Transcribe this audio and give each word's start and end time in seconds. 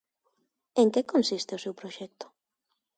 En 0.81 0.87
que 0.93 1.09
consiste 1.11 1.51
o 1.57 1.63
seu 1.63 1.73
proxecto? 1.79 2.25